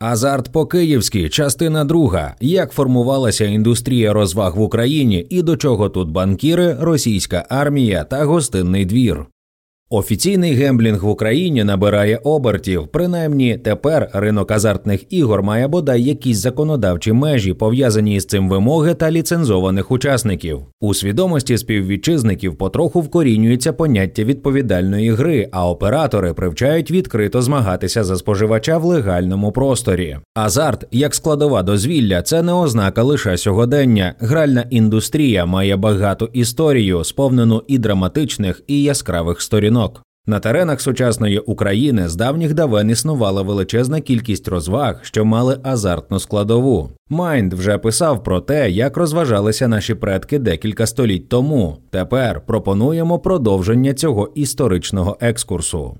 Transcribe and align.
Азарт 0.00 0.52
по-київськи, 0.52 1.28
частина 1.28 1.84
друга. 1.84 2.34
Як 2.40 2.72
формувалася 2.72 3.44
індустрія 3.44 4.12
розваг 4.12 4.56
в 4.56 4.60
Україні 4.60 5.26
і 5.30 5.42
до 5.42 5.56
чого 5.56 5.88
тут 5.88 6.10
банкіри, 6.10 6.76
російська 6.80 7.46
армія 7.48 8.04
та 8.04 8.24
гостинний 8.24 8.84
двір. 8.84 9.26
Офіційний 9.90 10.54
гемблінг 10.54 11.04
в 11.04 11.08
Україні 11.08 11.64
набирає 11.64 12.20
обертів. 12.24 12.88
Принаймні 12.92 13.58
тепер 13.58 14.10
ринок 14.12 14.50
азартних 14.50 15.12
ігор 15.12 15.42
має 15.42 15.68
бодай 15.68 16.02
якісь 16.02 16.38
законодавчі 16.38 17.12
межі, 17.12 17.54
пов'язані 17.54 18.20
з 18.20 18.26
цим 18.26 18.48
вимоги 18.48 18.94
та 18.94 19.10
ліцензованих 19.10 19.90
учасників. 19.90 20.60
У 20.80 20.94
свідомості 20.94 21.58
співвітчизників 21.58 22.56
потроху 22.56 23.00
вкорінюється 23.00 23.72
поняття 23.72 24.24
відповідальної 24.24 25.10
гри, 25.10 25.48
а 25.52 25.70
оператори 25.70 26.34
привчають 26.34 26.90
відкрито 26.90 27.42
змагатися 27.42 28.04
за 28.04 28.16
споживача 28.16 28.78
в 28.78 28.84
легальному 28.84 29.52
просторі. 29.52 30.16
Азарт 30.34 30.86
як 30.90 31.14
складова 31.14 31.62
дозвілля 31.62 32.22
це 32.22 32.42
не 32.42 32.52
ознака 32.52 33.02
лише 33.02 33.36
сьогодення. 33.36 34.14
Гральна 34.20 34.64
індустрія 34.70 35.46
має 35.46 35.76
багату 35.76 36.30
історію, 36.32 37.04
сповнену 37.04 37.62
і 37.68 37.78
драматичних, 37.78 38.62
і 38.66 38.82
яскравих 38.82 39.40
сторінок 39.40 39.77
жінок. 39.78 40.02
На 40.26 40.40
теренах 40.40 40.80
сучасної 40.80 41.38
України 41.38 42.08
з 42.08 42.16
давніх 42.16 42.54
давен 42.54 42.90
існувала 42.90 43.42
величезна 43.42 44.00
кількість 44.00 44.48
розваг, 44.48 45.00
що 45.02 45.24
мали 45.24 45.58
азартну 45.62 46.18
складову. 46.18 46.90
Майнд 47.08 47.54
вже 47.54 47.78
писав 47.78 48.24
про 48.24 48.40
те, 48.40 48.70
як 48.70 48.96
розважалися 48.96 49.68
наші 49.68 49.94
предки 49.94 50.38
декілька 50.38 50.86
століть 50.86 51.28
тому. 51.28 51.76
Тепер 51.90 52.40
пропонуємо 52.46 53.18
продовження 53.18 53.94
цього 53.94 54.32
історичного 54.34 55.16
екскурсу. 55.20 55.96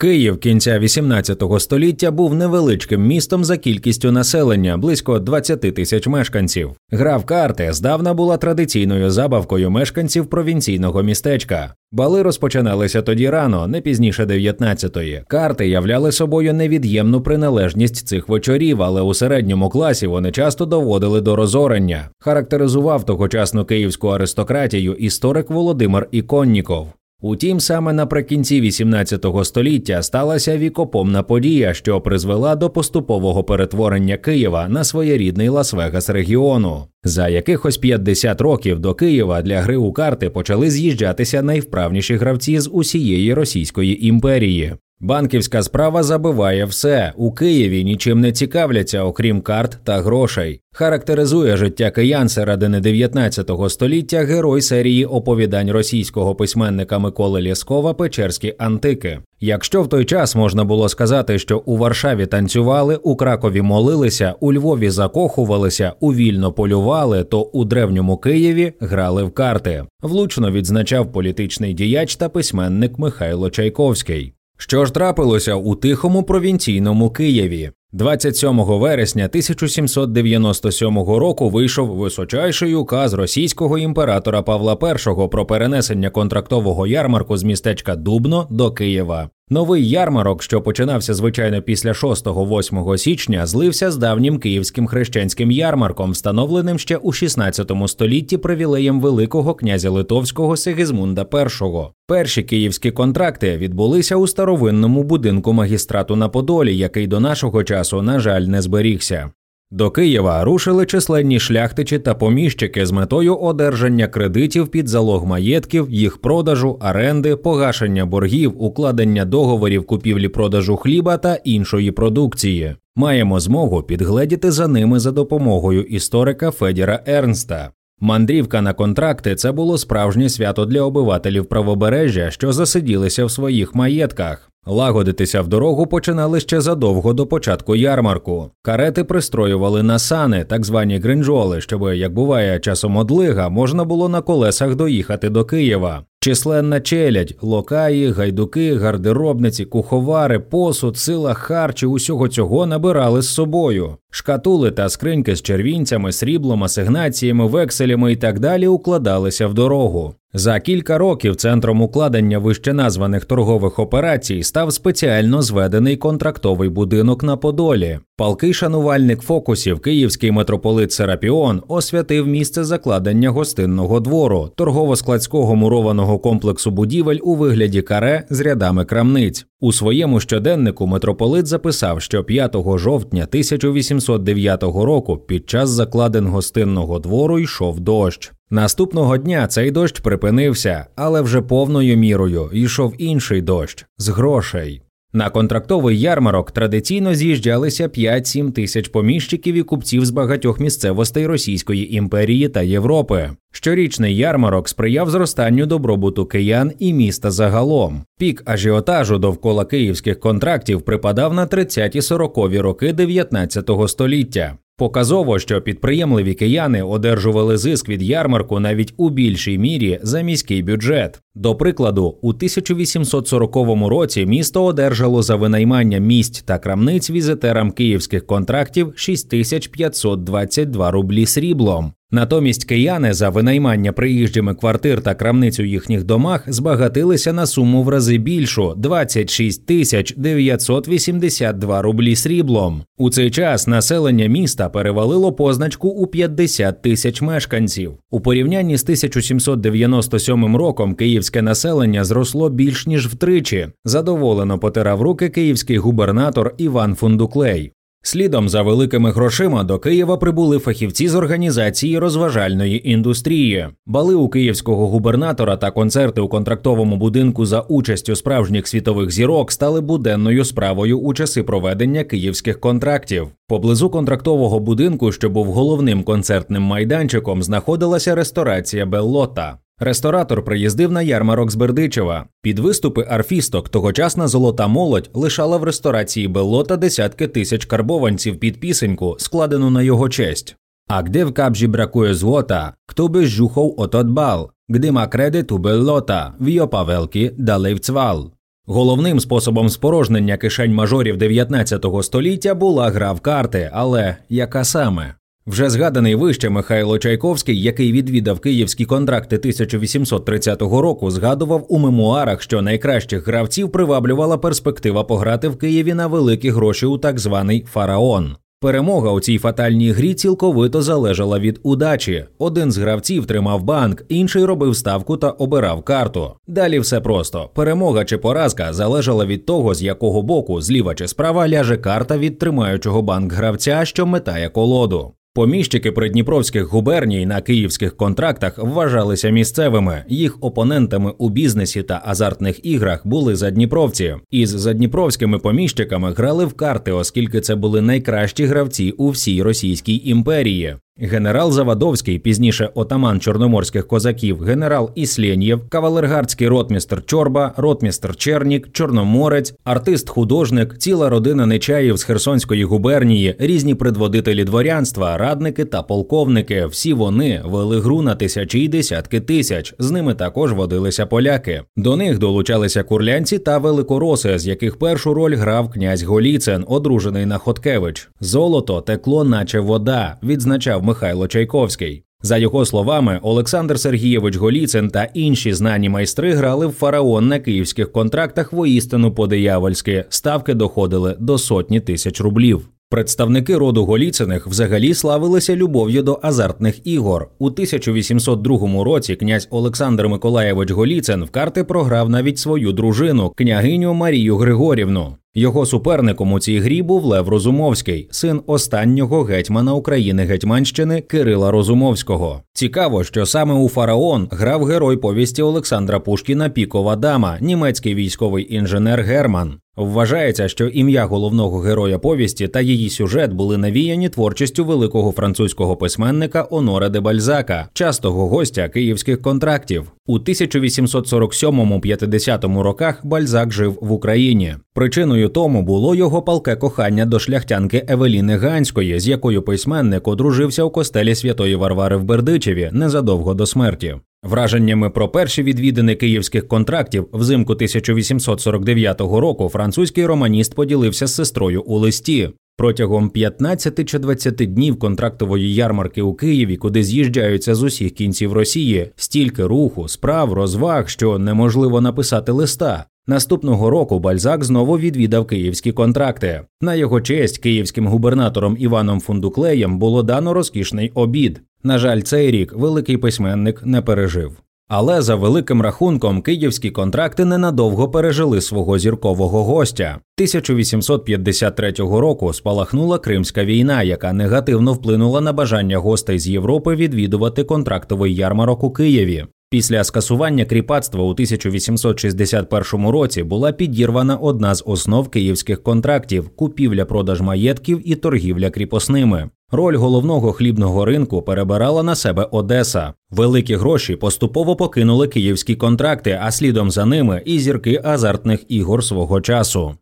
Київ 0.00 0.38
кінця 0.38 0.78
18 0.78 1.42
століття 1.58 2.10
був 2.10 2.34
невеличким 2.34 3.06
містом 3.06 3.44
за 3.44 3.56
кількістю 3.56 4.12
населення, 4.12 4.76
близько 4.76 5.18
20 5.18 5.60
тисяч 5.60 6.06
мешканців. 6.06 6.70
Гра 6.90 7.16
в 7.16 7.24
карти 7.24 7.72
здавна 7.72 8.14
була 8.14 8.36
традиційною 8.36 9.10
забавкою 9.10 9.70
мешканців 9.70 10.26
провінційного 10.26 11.02
містечка. 11.02 11.74
Бали 11.92 12.22
розпочиналися 12.22 13.02
тоді 13.02 13.30
рано, 13.30 13.66
не 13.66 13.80
пізніше 13.80 14.24
19-ї. 14.24 15.22
Карти 15.28 15.68
являли 15.68 16.12
собою 16.12 16.54
невід'ємну 16.54 17.20
приналежність 17.20 18.08
цих 18.08 18.28
вечорів, 18.28 18.82
але 18.82 19.02
у 19.02 19.14
середньому 19.14 19.68
класі 19.68 20.06
вони 20.06 20.30
часто 20.30 20.66
доводили 20.66 21.20
до 21.20 21.36
розорення. 21.36 22.08
Характеризував 22.18 23.04
тогочасну 23.04 23.64
київську 23.64 24.08
аристократію 24.08 24.94
історик 24.94 25.50
Володимир 25.50 26.08
Іконніков. 26.10 26.88
Утім, 27.22 27.60
саме 27.60 27.92
наприкінці 27.92 28.62
XVIII 28.62 29.44
століття 29.44 30.02
сталася 30.02 30.56
вікопомна 30.56 31.22
подія, 31.22 31.74
що 31.74 32.00
призвела 32.00 32.56
до 32.56 32.70
поступового 32.70 33.44
перетворення 33.44 34.16
Києва 34.16 34.68
на 34.68 34.84
своєрідний 34.84 35.48
Лас-Вегас 35.48 36.12
регіону. 36.12 36.84
За 37.04 37.28
якихось 37.28 37.78
50 37.78 38.40
років 38.40 38.78
до 38.78 38.94
Києва 38.94 39.42
для 39.42 39.60
гри 39.60 39.76
у 39.76 39.92
карти 39.92 40.30
почали 40.30 40.70
з'їжджатися 40.70 41.42
найвправніші 41.42 42.16
гравці 42.16 42.60
з 42.60 42.68
усієї 42.72 43.34
Російської 43.34 44.06
імперії. 44.06 44.74
Банківська 45.02 45.62
справа 45.62 46.02
забиває 46.02 46.64
все 46.64 47.12
у 47.16 47.32
Києві 47.32 47.84
нічим 47.84 48.20
не 48.20 48.32
цікавляться, 48.32 49.04
окрім 49.04 49.40
карт 49.40 49.78
та 49.84 50.00
грошей. 50.00 50.60
Характеризує 50.72 51.56
життя 51.56 51.90
киян 51.90 52.28
середини 52.28 52.80
19 52.80 53.50
століття 53.68 54.18
герой 54.18 54.62
серії 54.62 55.04
оповідань 55.04 55.70
російського 55.70 56.34
письменника 56.34 56.98
Миколи 56.98 57.42
Лєскова 57.42 57.94
Печерські 57.94 58.54
антики. 58.58 59.18
Якщо 59.40 59.82
в 59.82 59.88
той 59.88 60.04
час 60.04 60.36
можна 60.36 60.64
було 60.64 60.88
сказати, 60.88 61.38
що 61.38 61.58
у 61.58 61.76
Варшаві 61.76 62.26
танцювали, 62.26 62.96
у 62.96 63.16
Кракові 63.16 63.62
молилися, 63.62 64.34
у 64.40 64.52
Львові 64.52 64.90
закохувалися, 64.90 65.92
у 66.00 66.14
вільно 66.14 66.52
полювали, 66.52 67.24
то 67.24 67.42
у 67.42 67.64
древньому 67.64 68.16
Києві 68.16 68.72
грали 68.80 69.22
в 69.22 69.30
карти. 69.30 69.84
Влучно 70.02 70.50
відзначав 70.50 71.12
політичний 71.12 71.74
діяч 71.74 72.16
та 72.16 72.28
письменник 72.28 72.98
Михайло 72.98 73.50
Чайковський. 73.50 74.34
Що 74.62 74.86
ж 74.86 74.94
трапилося 74.94 75.54
у 75.54 75.74
тихому 75.74 76.22
провінційному 76.22 77.10
Києві? 77.10 77.70
27 77.92 78.64
вересня 78.64 79.24
1797 79.24 80.98
року 80.98 81.50
вийшов 81.50 81.88
височайший 81.88 82.74
указ 82.74 83.14
російського 83.14 83.78
імператора 83.78 84.42
Павла 84.42 84.78
І 85.26 85.28
про 85.28 85.46
перенесення 85.46 86.10
контрактового 86.10 86.86
ярмарку 86.86 87.36
з 87.36 87.42
містечка 87.42 87.96
Дубно 87.96 88.46
до 88.50 88.70
Києва. 88.72 89.30
Новий 89.52 89.88
ярмарок, 89.88 90.42
що 90.42 90.62
починався 90.62 91.14
звичайно 91.14 91.62
після 91.62 91.92
6-8 91.92 92.98
січня, 92.98 93.46
злився 93.46 93.90
з 93.90 93.96
давнім 93.96 94.38
київським 94.38 94.86
хрещенським 94.86 95.50
ярмарком, 95.50 96.10
встановленим 96.10 96.78
ще 96.78 96.96
у 96.96 97.12
16 97.12 97.72
столітті 97.86 98.38
привілеєм 98.38 99.00
Великого 99.00 99.54
князя 99.54 99.90
Литовського 99.90 100.56
Сигізмунда 100.56 101.26
І. 101.34 101.68
Перші 102.06 102.42
київські 102.42 102.90
контракти 102.90 103.56
відбулися 103.56 104.16
у 104.16 104.26
старовинному 104.26 105.02
будинку 105.02 105.52
магістрату 105.52 106.16
на 106.16 106.28
Подолі, 106.28 106.76
який 106.76 107.06
до 107.06 107.20
нашого 107.20 107.64
часу, 107.64 108.02
на 108.02 108.20
жаль, 108.20 108.42
не 108.42 108.62
зберігся. 108.62 109.30
До 109.72 109.90
Києва 109.90 110.44
рушили 110.44 110.86
численні 110.86 111.40
шляхтичі 111.40 111.98
та 111.98 112.14
поміщики 112.14 112.86
з 112.86 112.90
метою 112.90 113.36
одержання 113.36 114.06
кредитів 114.06 114.68
під 114.68 114.88
залог 114.88 115.26
маєтків, 115.26 115.90
їх 115.90 116.20
продажу, 116.20 116.78
оренди, 116.80 117.36
погашення 117.36 118.06
боргів, 118.06 118.62
укладення 118.62 119.24
договорів 119.24 119.86
купівлі-продажу 119.86 120.76
хліба 120.76 121.16
та 121.16 121.34
іншої 121.34 121.90
продукції. 121.90 122.76
Маємо 122.96 123.40
змогу 123.40 123.82
підгледіти 123.82 124.50
за 124.50 124.68
ними 124.68 124.98
за 124.98 125.12
допомогою 125.12 125.82
історика 125.82 126.50
Федіра 126.50 127.00
Ернста. 127.06 127.70
Мандрівка 128.00 128.62
на 128.62 128.72
контракти 128.72 129.34
це 129.34 129.52
було 129.52 129.78
справжнє 129.78 130.28
свято 130.28 130.66
для 130.66 130.82
обивателів 130.82 131.46
правобережжя, 131.46 132.30
що 132.30 132.52
засиділися 132.52 133.24
в 133.24 133.30
своїх 133.30 133.74
маєтках. 133.74 134.50
Лагодитися 134.70 135.42
в 135.42 135.48
дорогу 135.48 135.86
починали 135.86 136.40
ще 136.40 136.60
задовго 136.60 137.12
до 137.12 137.26
початку 137.26 137.76
ярмарку. 137.76 138.50
Карети 138.62 139.04
пристроювали 139.04 139.82
на 139.82 139.98
сани, 139.98 140.44
так 140.44 140.64
звані 140.64 140.98
гринджоли, 140.98 141.60
щоб, 141.60 141.82
як 141.94 142.14
буває 142.14 142.60
часом 142.60 142.96
одлига, 142.96 143.48
можна 143.48 143.84
було 143.84 144.08
на 144.08 144.20
колесах 144.20 144.74
доїхати 144.74 145.30
до 145.30 145.44
Києва. 145.44 146.04
Численна 146.20 146.80
челядь, 146.80 147.34
локаї, 147.40 148.10
гайдуки, 148.10 148.74
гардеробниці, 148.74 149.64
куховари, 149.64 150.38
посуд, 150.38 150.96
сила 150.96 151.34
харчі 151.34 151.86
усього 151.86 152.28
цього 152.28 152.66
набирали 152.66 153.22
з 153.22 153.28
собою. 153.28 153.96
Шкатули 154.10 154.70
та 154.70 154.88
скриньки 154.88 155.36
з 155.36 155.42
червінцями, 155.42 156.12
сріблом, 156.12 156.64
асигнаціями, 156.64 157.46
векселями 157.46 158.12
і 158.12 158.16
так 158.16 158.40
далі 158.40 158.66
укладалися 158.66 159.46
в 159.46 159.54
дорогу. 159.54 160.14
За 160.34 160.60
кілька 160.60 160.98
років 160.98 161.36
центром 161.36 161.82
укладення 161.82 162.38
вищеназваних 162.38 163.24
торгових 163.24 163.78
операцій 163.78 164.42
став 164.42 164.72
спеціально 164.72 165.42
зведений 165.42 165.96
контрактовий 165.96 166.68
будинок 166.68 167.22
на 167.22 167.36
Подолі. 167.36 167.98
Палкий 168.16 168.54
шанувальник 168.54 169.20
фокусів, 169.20 169.80
київський 169.80 170.30
митрополит 170.30 170.92
Серапіон 170.92 171.62
освятив 171.68 172.26
місце 172.26 172.64
закладення 172.64 173.30
гостинного 173.30 174.00
двору, 174.00 174.50
торгово-складського 174.56 175.56
мурованого 175.56 176.18
комплексу 176.18 176.70
будівель 176.70 177.18
у 177.22 177.34
вигляді 177.34 177.82
каре 177.82 178.24
з 178.30 178.40
рядами 178.40 178.84
крамниць. 178.84 179.46
У 179.62 179.72
своєму 179.72 180.20
щоденнику 180.20 180.86
митрополит 180.86 181.46
записав, 181.46 182.02
що 182.02 182.24
5 182.24 182.56
жовтня 182.76 183.22
1809 183.22 184.62
року 184.62 185.16
під 185.16 185.50
час 185.50 185.70
закладен 185.70 186.26
гостинного 186.26 186.98
двору 186.98 187.38
йшов 187.38 187.80
дощ. 187.80 188.32
Наступного 188.50 189.16
дня 189.16 189.46
цей 189.46 189.70
дощ 189.70 190.00
припинився, 190.00 190.86
але 190.96 191.20
вже 191.20 191.42
повною 191.42 191.96
мірою 191.96 192.50
йшов 192.52 192.94
інший 192.98 193.42
дощ 193.42 193.86
з 193.98 194.08
грошей. 194.08 194.82
На 195.12 195.30
контрактовий 195.30 196.00
ярмарок 196.00 196.50
традиційно 196.50 197.14
з'їжджалися 197.14 197.88
5-7 197.88 198.52
тисяч 198.52 198.88
поміщиків 198.88 199.54
і 199.54 199.62
купців 199.62 200.04
з 200.04 200.10
багатьох 200.10 200.60
місцевостей 200.60 201.26
Російської 201.26 201.94
імперії 201.94 202.48
та 202.48 202.62
Європи. 202.62 203.30
Щорічний 203.52 204.16
ярмарок 204.16 204.68
сприяв 204.68 205.10
зростанню 205.10 205.66
добробуту 205.66 206.26
киян 206.26 206.72
і 206.78 206.92
міста 206.92 207.30
загалом. 207.30 208.04
Пік 208.18 208.42
ажіотажу 208.44 209.18
довкола 209.18 209.64
київських 209.64 210.20
контрактів 210.20 210.82
припадав 210.82 211.34
на 211.34 211.46
30-40-ві 211.46 212.60
роки 212.60 212.92
19 212.92 213.70
століття. 213.86 214.56
Показово, 214.80 215.38
що 215.38 215.60
підприємливі 215.60 216.34
кияни 216.34 216.82
одержували 216.82 217.56
зиск 217.56 217.88
від 217.88 218.02
ярмарку 218.02 218.60
навіть 218.60 218.94
у 218.96 219.10
більшій 219.10 219.58
мірі 219.58 220.00
за 220.02 220.20
міський 220.20 220.62
бюджет. 220.62 221.20
До 221.34 221.54
прикладу, 221.54 222.18
у 222.22 222.28
1840 222.28 223.56
році 223.88 224.26
місто 224.26 224.64
одержало 224.64 225.22
за 225.22 225.36
винаймання 225.36 225.98
місць 225.98 226.42
та 226.42 226.58
крамниць 226.58 227.10
візитерам 227.10 227.70
київських 227.70 228.26
контрактів 228.26 228.92
6522 228.96 230.90
рублі 230.90 231.26
сріблом. 231.26 231.92
Натомість 232.12 232.64
кияни 232.64 233.12
за 233.12 233.28
винаймання 233.28 233.92
приїжджими 233.92 234.54
квартир 234.54 235.02
та 235.02 235.14
крамницю 235.14 235.62
їхніх 235.62 236.04
домах 236.04 236.52
збагатилися 236.52 237.32
на 237.32 237.46
суму 237.46 237.82
в 237.82 237.88
рази 237.88 238.18
більшу 238.18 238.74
26 238.76 239.66
тисяч 239.66 240.14
982 240.16 241.82
рублі 241.82 242.16
сріблом. 242.16 242.82
У 242.98 243.10
цей 243.10 243.30
час 243.30 243.66
населення 243.66 244.26
міста 244.26 244.68
перевалило 244.68 245.32
позначку 245.32 245.88
у 245.88 246.06
50 246.06 246.82
тисяч 246.82 247.22
мешканців. 247.22 247.92
У 248.10 248.20
порівнянні 248.20 248.76
з 248.76 248.82
1797 248.82 250.56
роком 250.56 250.94
київське 250.94 251.42
населення 251.42 252.04
зросло 252.04 252.50
більш 252.50 252.86
ніж 252.86 253.06
втричі. 253.06 253.68
Задоволено 253.84 254.58
потирав 254.58 255.02
руки 255.02 255.28
київський 255.28 255.78
губернатор 255.78 256.54
Іван 256.58 256.94
Фундуклей. 256.94 257.72
Слідом 258.02 258.48
за 258.48 258.62
великими 258.62 259.10
грошима 259.10 259.64
до 259.64 259.78
Києва 259.78 260.16
прибули 260.16 260.58
фахівці 260.58 261.08
з 261.08 261.14
організації 261.14 261.98
розважальної 261.98 262.90
індустрії. 262.90 263.68
Бали 263.86 264.14
у 264.14 264.28
київського 264.28 264.88
губернатора 264.88 265.56
та 265.56 265.70
концерти 265.70 266.20
у 266.20 266.28
контрактовому 266.28 266.96
будинку 266.96 267.46
за 267.46 267.60
участю 267.60 268.16
справжніх 268.16 268.68
світових 268.68 269.10
зірок 269.10 269.52
стали 269.52 269.80
буденною 269.80 270.44
справою 270.44 270.98
у 270.98 271.14
часи 271.14 271.42
проведення 271.42 272.04
київських 272.04 272.60
контрактів. 272.60 273.28
Поблизу 273.48 273.90
контрактового 273.90 274.60
будинку, 274.60 275.12
що 275.12 275.30
був 275.30 275.46
головним 275.46 276.02
концертним 276.02 276.62
майданчиком, 276.62 277.42
знаходилася 277.42 278.14
ресторація 278.14 278.86
Беллота. 278.86 279.58
Ресторатор 279.82 280.44
приїздив 280.44 280.92
на 280.92 281.02
ярмарок 281.02 281.50
з 281.50 281.54
Бердичева. 281.54 282.26
Під 282.42 282.58
виступи 282.58 283.06
арфісток 283.10 283.68
тогочасна 283.68 284.28
золота 284.28 284.66
молодь 284.66 285.10
лишала 285.14 285.56
в 285.56 285.64
ресторації 285.64 286.28
Белота 286.28 286.76
десятки 286.76 287.28
тисяч 287.28 287.64
карбованців 287.64 288.40
під 288.40 288.60
пісеньку, 288.60 289.16
складену 289.18 289.70
на 289.70 289.82
його 289.82 290.08
честь. 290.08 290.56
А 290.88 291.02
где 291.02 291.24
в 291.24 291.32
кабжі 291.32 291.66
бракує 291.66 292.14
злота, 292.14 292.74
хто 292.86 293.08
би 293.08 293.26
жухов 293.26 293.74
отот 293.78 294.06
бал, 294.06 294.50
где 294.68 294.92
ма 294.92 295.06
кредит 295.06 295.52
у 295.52 295.58
Беллота, 295.58 296.34
в 296.40 296.48
йо 296.48 296.68
павелки 296.68 297.32
далей 297.38 297.74
в 297.74 297.80
цвал. 297.80 298.30
Головним 298.66 299.20
способом 299.20 299.68
спорожнення 299.68 300.36
кишень 300.36 300.74
мажорів 300.74 301.16
19 301.16 301.86
століття 302.02 302.54
була 302.54 302.90
гра 302.90 303.12
в 303.12 303.20
карти, 303.20 303.70
але 303.72 304.16
яка 304.28 304.64
саме? 304.64 305.14
Вже 305.46 305.70
згаданий 305.70 306.14
вище 306.14 306.50
Михайло 306.50 306.98
Чайковський, 306.98 307.62
який 307.62 307.92
відвідав 307.92 308.40
київські 308.40 308.84
контракти 308.84 309.36
1830 309.36 310.62
року, 310.62 311.10
згадував 311.10 311.66
у 311.68 311.78
мемуарах, 311.78 312.42
що 312.42 312.62
найкращих 312.62 313.26
гравців 313.26 313.72
приваблювала 313.72 314.38
перспектива 314.38 315.04
пограти 315.04 315.48
в 315.48 315.56
Києві 315.58 315.94
на 315.94 316.06
великі 316.06 316.50
гроші 316.50 316.86
у 316.86 316.98
так 316.98 317.18
званий 317.18 317.64
фараон. 317.72 318.36
Перемога 318.60 319.10
у 319.10 319.20
цій 319.20 319.38
фатальній 319.38 319.90
грі 319.90 320.14
цілковито 320.14 320.82
залежала 320.82 321.38
від 321.38 321.60
удачі. 321.62 322.24
Один 322.38 322.72
з 322.72 322.78
гравців 322.78 323.26
тримав 323.26 323.62
банк, 323.62 324.04
інший 324.08 324.44
робив 324.44 324.76
ставку 324.76 325.16
та 325.16 325.30
обирав 325.30 325.82
карту. 325.82 326.32
Далі 326.46 326.78
все 326.78 327.00
просто: 327.00 327.50
перемога 327.54 328.04
чи 328.04 328.18
поразка 328.18 328.72
залежала 328.72 329.26
від 329.26 329.46
того, 329.46 329.74
з 329.74 329.82
якого 329.82 330.22
боку, 330.22 330.60
зліва 330.60 330.94
чи 330.94 331.08
справа, 331.08 331.48
ляже 331.48 331.76
карта 331.76 332.18
від 332.18 332.38
тримаючого 332.38 333.02
банк 333.02 333.32
гравця, 333.32 333.84
що 333.84 334.06
метає 334.06 334.48
колоду. 334.48 335.12
Поміщики 335.40 335.92
придніпровських 335.92 336.64
губерній 336.64 337.26
на 337.26 337.40
київських 337.40 337.96
контрактах 337.96 338.58
вважалися 338.58 339.30
місцевими. 339.30 340.04
Їх 340.08 340.36
опонентами 340.40 341.12
у 341.18 341.28
бізнесі 341.28 341.82
та 341.82 342.02
азартних 342.04 342.66
іграх 342.66 343.06
були 343.06 343.36
задніпровці. 343.36 344.16
Із 344.30 344.48
задніпровськими 344.48 345.38
поміщиками 345.38 346.12
грали 346.12 346.44
в 346.44 346.54
карти, 346.54 346.92
оскільки 346.92 347.40
це 347.40 347.54
були 347.54 347.80
найкращі 347.80 348.44
гравці 348.44 348.90
у 348.90 349.08
всій 349.08 349.42
Російській 349.42 350.00
імперії. 350.04 350.76
Генерал 351.00 351.52
Завадовський, 351.52 352.18
пізніше 352.18 352.70
отаман 352.74 353.20
чорноморських 353.20 353.86
козаків, 353.86 354.42
генерал 354.42 354.90
Ісленєв, 354.94 355.68
кавалергардський 355.68 356.48
ротмістр 356.48 357.02
Чорба, 357.06 357.52
ротмістр 357.56 358.16
Чернік, 358.16 358.72
Чорноморець, 358.72 359.54
артист-художник, 359.64 360.78
ціла 360.78 361.08
родина 361.08 361.46
Нечаїв 361.46 361.96
з 361.96 362.02
Херсонської 362.02 362.64
губернії, 362.64 363.34
різні 363.38 363.74
предводителі 363.74 364.44
дворянства, 364.44 365.18
радники 365.18 365.64
та 365.64 365.82
полковники. 365.82 366.66
Всі 366.66 366.92
вони 366.92 367.42
вели 367.44 367.80
гру 367.80 368.02
на 368.02 368.14
тисячі 368.14 368.60
й 368.60 368.68
десятки 368.68 369.20
тисяч. 369.20 369.74
З 369.78 369.90
ними 369.90 370.14
також 370.14 370.52
водилися 370.52 371.06
поляки. 371.06 371.62
До 371.76 371.96
них 371.96 372.18
долучалися 372.18 372.82
курлянці 372.82 373.38
та 373.38 373.58
великороси, 373.58 374.38
з 374.38 374.46
яких 374.46 374.78
першу 374.78 375.14
роль 375.14 375.36
грав 375.36 375.70
князь 375.70 376.02
Голіцин, 376.02 376.64
одружений 376.68 377.26
на 377.26 377.38
Хоткевич. 377.38 378.08
Золото 378.20 378.80
текло, 378.80 379.24
наче 379.24 379.60
вода. 379.60 380.16
Відзначав 380.22 380.82
Михайло 380.90 381.28
Чайковський. 381.28 382.02
За 382.22 382.36
його 382.36 382.64
словами, 382.64 383.18
Олександр 383.22 383.80
Сергійович 383.80 384.36
Голіцин 384.36 384.88
та 384.88 385.08
інші 385.14 385.52
знані 385.52 385.88
майстри 385.88 386.32
грали 386.32 386.66
в 386.66 386.72
фараон 386.72 387.28
на 387.28 387.38
київських 387.38 387.92
контрактах 387.92 388.52
воістину 388.52 389.14
по-диявольськи. 389.14 390.04
Ставки 390.08 390.54
доходили 390.54 391.16
до 391.20 391.38
сотні 391.38 391.80
тисяч 391.80 392.20
рублів. 392.20 392.68
Представники 392.88 393.56
роду 393.56 393.84
Голіциних 393.84 394.46
взагалі 394.46 394.94
славилися 394.94 395.56
любов'ю 395.56 396.02
до 396.02 396.20
азартних 396.22 396.86
ігор. 396.86 397.30
У 397.38 397.46
1802 397.46 398.84
році 398.84 399.16
князь 399.16 399.48
Олександр 399.50 400.08
Миколаєвич 400.08 400.70
Голіцин 400.70 401.24
в 401.24 401.30
карти 401.30 401.64
програв 401.64 402.10
навіть 402.10 402.38
свою 402.38 402.72
дружину, 402.72 403.32
княгиню 403.36 403.94
Марію 403.94 404.36
Григорівну. 404.36 405.16
Його 405.34 405.66
суперником 405.66 406.32
у 406.32 406.40
цій 406.40 406.58
грі 406.58 406.82
був 406.82 407.04
Лев 407.04 407.28
Розумовський, 407.28 408.08
син 408.10 408.40
останнього 408.46 409.22
гетьмана 409.22 409.74
України 409.74 410.24
Гетьманщини 410.24 411.00
Кирила 411.00 411.50
Розумовського. 411.50 412.42
Цікаво, 412.52 413.04
що 413.04 413.26
саме 413.26 413.54
у 413.54 413.68
фараон 413.68 414.28
грав 414.30 414.64
герой 414.64 414.96
повісті 414.96 415.42
Олександра 415.42 416.00
Пушкіна 416.00 416.48
Пікова 416.48 416.96
дама, 416.96 417.38
німецький 417.40 417.94
військовий 417.94 418.54
інженер 418.54 419.00
Герман. 419.02 419.54
Вважається, 419.76 420.48
що 420.48 420.66
ім'я 420.66 421.04
головного 421.04 421.58
героя 421.58 421.98
повісті 421.98 422.48
та 422.48 422.60
її 422.60 422.90
сюжет 422.90 423.32
були 423.32 423.58
навіяні 423.58 424.08
творчістю 424.08 424.64
великого 424.64 425.12
французького 425.12 425.76
письменника 425.76 426.46
Оноре 426.50 426.88
де 426.88 427.00
Бальзака, 427.00 427.68
частого 427.72 428.28
гостя 428.28 428.68
київських 428.68 429.22
контрактів. 429.22 429.92
У 430.06 430.18
1847-50 430.18 432.62
роках 432.62 433.06
Бальзак 433.06 433.52
жив 433.52 433.78
в 433.80 433.92
Україні. 433.92 434.54
Причиною 434.74 435.28
тому 435.28 435.62
було 435.62 435.94
його 435.94 436.22
палке 436.22 436.56
кохання 436.56 437.06
до 437.06 437.18
шляхтянки 437.18 437.84
Евеліни 437.88 438.36
Ганської, 438.36 439.00
з 439.00 439.08
якою 439.08 439.42
письменник 439.42 440.08
одружився 440.08 440.64
у 440.64 440.70
костелі 440.70 441.14
Святої 441.14 441.56
Варвари 441.56 441.96
в 441.96 442.04
Бердичеві 442.04 442.70
незадовго 442.72 443.34
до 443.34 443.46
смерті. 443.46 443.96
Враженнями 444.22 444.90
про 444.90 445.08
перші 445.08 445.42
відвідини 445.42 445.94
київських 445.94 446.48
контрактів 446.48 447.08
взимку 447.12 447.52
1849 447.52 449.00
року 449.00 449.48
французький 449.48 450.06
романіст 450.06 450.54
поділився 450.54 451.06
з 451.06 451.14
сестрою 451.14 451.62
у 451.62 451.78
листі. 451.78 452.30
Протягом 452.56 453.10
15 453.10 453.88
чи 453.88 453.98
20 453.98 454.34
днів 454.34 454.78
контрактової 454.78 455.54
ярмарки 455.54 456.02
у 456.02 456.14
Києві, 456.14 456.56
куди 456.56 456.82
з'їжджаються 456.82 457.54
з 457.54 457.62
усіх 457.62 457.92
кінців 457.92 458.32
Росії, 458.32 458.90
стільки 458.96 459.46
руху, 459.46 459.88
справ, 459.88 460.32
розваг, 460.32 460.88
що 460.88 461.18
неможливо 461.18 461.80
написати 461.80 462.32
листа. 462.32 462.86
Наступного 463.10 463.70
року 463.70 463.98
Бальзак 463.98 464.44
знову 464.44 464.78
відвідав 464.78 465.26
київські 465.26 465.72
контракти. 465.72 466.40
На 466.60 466.74
його 466.74 467.00
честь 467.00 467.38
київським 467.38 467.86
губернатором 467.86 468.56
Іваном 468.58 469.00
Фундуклеєм 469.00 469.78
було 469.78 470.02
дано 470.02 470.34
розкішний 470.34 470.92
обід. 470.94 471.40
На 471.62 471.78
жаль, 471.78 472.00
цей 472.00 472.30
рік 472.30 472.52
великий 472.52 472.96
письменник 472.96 473.62
не 473.66 473.82
пережив. 473.82 474.32
Але 474.68 475.02
за 475.02 475.14
великим 475.14 475.62
рахунком 475.62 476.22
київські 476.22 476.70
контракти 476.70 477.24
ненадовго 477.24 477.88
пережили 477.88 478.40
свого 478.40 478.78
зіркового 478.78 479.44
гостя. 479.44 479.88
1853 479.90 481.72
року 481.78 482.32
спалахнула 482.32 482.98
Кримська 482.98 483.44
війна, 483.44 483.82
яка 483.82 484.12
негативно 484.12 484.72
вплинула 484.72 485.20
на 485.20 485.32
бажання 485.32 485.78
гостей 485.78 486.18
з 486.18 486.28
Європи 486.28 486.74
відвідувати 486.74 487.44
контрактовий 487.44 488.14
ярмарок 488.14 488.64
у 488.64 488.70
Києві. 488.70 489.26
Після 489.52 489.84
скасування 489.84 490.44
кріпацтва 490.44 491.02
у 491.02 491.08
1861 491.08 492.88
році 492.88 493.22
була 493.22 493.52
підірвана 493.52 494.16
одна 494.16 494.54
з 494.54 494.62
основ 494.66 495.08
київських 495.08 495.62
контрактів 495.62 496.28
купівля-продаж 496.28 497.20
маєтків 497.20 497.82
і 497.84 497.94
торгівля 497.94 498.50
кріпосними. 498.50 499.30
Роль 499.50 499.76
головного 499.76 500.32
хлібного 500.32 500.84
ринку 500.84 501.22
перебирала 501.22 501.82
на 501.82 501.94
себе 501.94 502.28
Одеса. 502.30 502.92
Великі 503.10 503.54
гроші 503.54 503.96
поступово 503.96 504.56
покинули 504.56 505.08
київські 505.08 505.56
контракти, 505.56 506.18
а 506.22 506.30
слідом 506.30 506.70
за 506.70 506.86
ними 506.86 507.22
і 507.24 507.38
зірки 507.38 507.80
азартних 507.84 508.44
ігор 508.48 508.84
свого 508.84 509.20
часу. 509.20 509.74